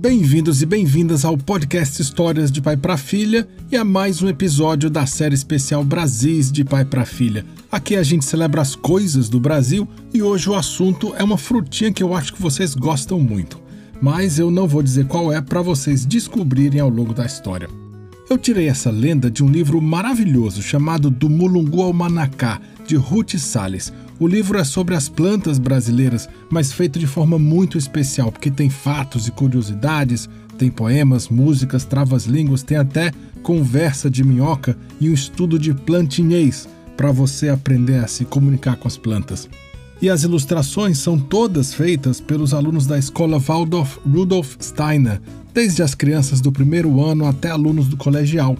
[0.00, 4.88] Bem-vindos e bem-vindas ao podcast Histórias de Pai para Filha e a mais um episódio
[4.88, 7.44] da série especial Brasis de Pai para Filha.
[7.68, 11.92] Aqui a gente celebra as coisas do Brasil e hoje o assunto é uma frutinha
[11.92, 13.60] que eu acho que vocês gostam muito,
[14.00, 17.68] mas eu não vou dizer qual é para vocês descobrirem ao longo da história.
[18.30, 23.36] Eu tirei essa lenda de um livro maravilhoso chamado Do Mulungu ao Manacá, de Ruth
[23.38, 23.90] Salles,
[24.20, 28.68] o livro é sobre as plantas brasileiras, mas feito de forma muito especial, porque tem
[28.68, 30.28] fatos e curiosidades,
[30.58, 37.12] tem poemas, músicas, travas-línguas, tem até conversa de minhoca e um estudo de plantinhês para
[37.12, 39.48] você aprender a se comunicar com as plantas.
[40.02, 45.20] E as ilustrações são todas feitas pelos alunos da escola Waldorf Rudolf Steiner,
[45.58, 48.56] desde as crianças do primeiro ano até alunos do colegial.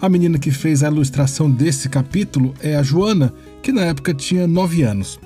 [0.00, 4.46] A menina que fez a ilustração desse capítulo é a Joana, que na época tinha
[4.46, 5.20] 9 anos.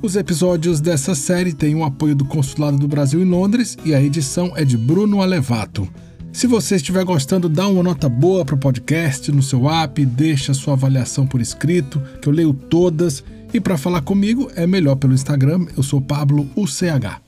[0.00, 4.00] Os episódios dessa série têm o apoio do Consulado do Brasil em Londres e a
[4.00, 5.86] edição é de Bruno Alevato.
[6.32, 10.54] Se você estiver gostando, dá uma nota boa para o podcast no seu app, deixa
[10.54, 13.22] sua avaliação por escrito, que eu leio todas.
[13.52, 17.23] E para falar comigo é melhor pelo Instagram, eu sou Pablo UCH.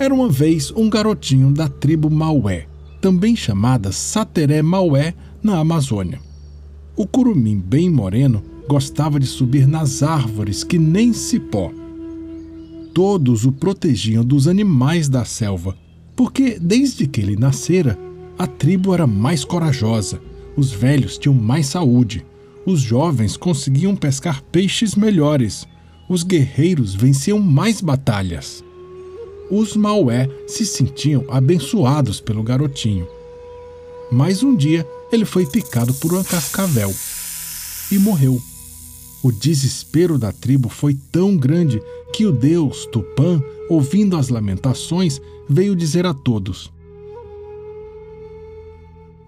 [0.00, 2.68] Era uma vez um garotinho da tribo Maué,
[3.00, 6.20] também chamada Sateré Maué, na Amazônia.
[6.94, 11.72] O curumim bem moreno gostava de subir nas árvores que nem cipó.
[12.94, 15.76] Todos o protegiam dos animais da selva,
[16.14, 17.98] porque desde que ele nascera,
[18.38, 20.20] a tribo era mais corajosa,
[20.56, 22.24] os velhos tinham mais saúde,
[22.64, 25.66] os jovens conseguiam pescar peixes melhores,
[26.08, 28.62] os guerreiros venciam mais batalhas
[29.50, 33.06] os Maué se sentiam abençoados pelo garotinho.
[34.10, 36.94] Mas um dia ele foi picado por uma cascavel
[37.90, 38.40] e morreu.
[39.22, 41.82] O desespero da tribo foi tão grande
[42.12, 46.70] que o deus Tupã, ouvindo as lamentações, veio dizer a todos: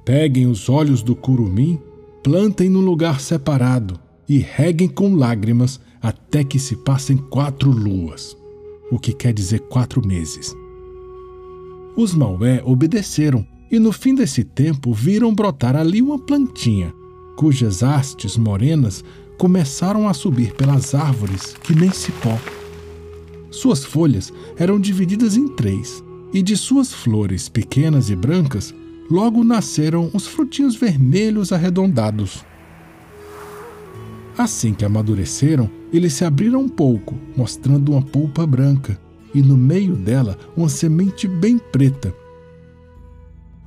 [0.05, 1.79] Peguem os olhos do curumim,
[2.23, 8.40] plantem no lugar separado e reguem com lágrimas até que se passem quatro luas
[8.91, 10.55] o que quer dizer quatro meses.
[11.97, 16.93] Os Maué obedeceram e no fim desse tempo viram brotar ali uma plantinha,
[17.37, 19.05] cujas hastes morenas
[19.39, 22.39] começaram a subir pelas árvores que nem cipó.
[23.51, 26.03] Suas folhas eram divididas em três,
[26.33, 28.75] e de suas flores pequenas e brancas
[29.11, 32.45] logo nasceram os frutinhos vermelhos arredondados.
[34.41, 38.99] Assim que amadureceram, eles se abriram um pouco, mostrando uma polpa branca,
[39.35, 42.15] e no meio dela uma semente bem preta.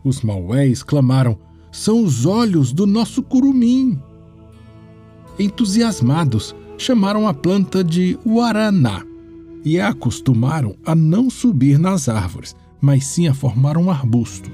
[0.03, 1.38] Os maués clamaram:
[1.72, 4.01] São os olhos do nosso curumim!
[5.38, 9.05] Entusiasmados, chamaram a planta de Guaraná
[9.63, 14.50] e a acostumaram a não subir nas árvores, mas sim a formar um arbusto.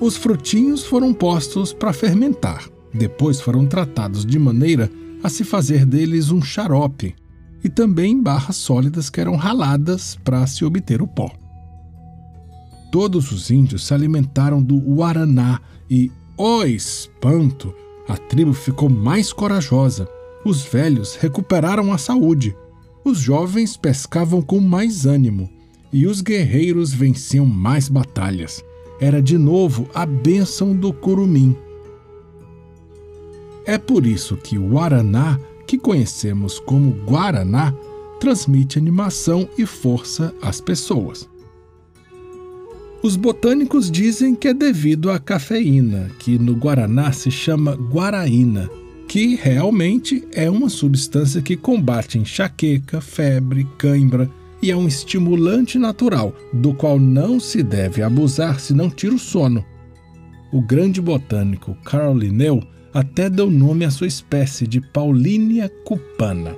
[0.00, 2.74] Os frutinhos foram postos para fermentar.
[2.96, 4.90] Depois foram tratados de maneira
[5.22, 7.14] a se fazer deles um xarope
[7.62, 11.30] e também barras sólidas que eram raladas para se obter o pó.
[12.90, 17.74] Todos os índios se alimentaram do guaraná e, ó oh espanto,
[18.08, 20.08] a tribo ficou mais corajosa.
[20.44, 22.56] Os velhos recuperaram a saúde,
[23.04, 25.50] os jovens pescavam com mais ânimo
[25.92, 28.64] e os guerreiros venciam mais batalhas.
[29.00, 31.54] Era de novo a bênção do curumim
[33.66, 37.74] é por isso que o Guaraná, que conhecemos como Guaraná,
[38.20, 41.28] transmite animação e força às pessoas.
[43.02, 48.70] Os botânicos dizem que é devido à cafeína, que no Guaraná se chama guaraína,
[49.06, 54.30] que realmente é uma substância que combate enxaqueca, febre, cãibra
[54.62, 59.18] e é um estimulante natural, do qual não se deve abusar se não tira o
[59.18, 59.64] sono.
[60.52, 62.62] O grande botânico Carl Linneu
[62.96, 66.56] até deu nome à sua espécie de Paulinia cupana.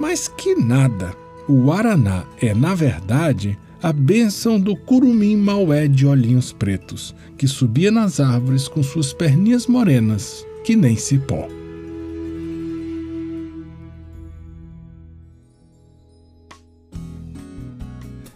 [0.00, 1.14] Mas que nada!
[1.48, 7.92] O Guaraná é, na verdade, a bênção do curumim maué de olhinhos pretos, que subia
[7.92, 11.46] nas árvores com suas perninhas morenas, que nem cipó.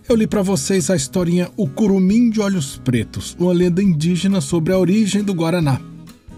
[0.08, 4.72] Eu li para vocês a historinha O Curumim de Olhos Pretos, uma lenda indígena sobre
[4.72, 5.91] a origem do Guaraná.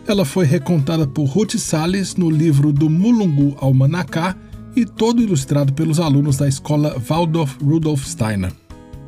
[0.07, 4.37] Ela foi recontada por Ruth Salles no livro do Mulungu ao Manacá
[4.77, 8.53] e todo ilustrado pelos alunos da escola Waldorf Rudolf Steiner.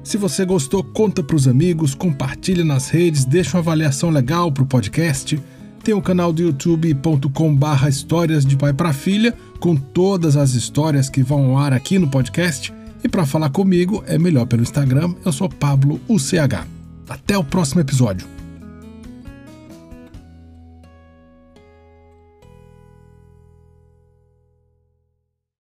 [0.03, 4.63] Se você gostou, conta para os amigos, compartilha nas redes, deixa uma avaliação legal para
[4.63, 5.39] o podcast.
[5.85, 11.11] tem o canal do youtube.com barra histórias de pai para filha, com todas as histórias
[11.11, 12.73] que vão ao ar aqui no podcast.
[13.05, 16.67] E para falar comigo é melhor pelo Instagram, eu sou Pablo UCH.
[17.09, 18.36] Até o próximo episódio.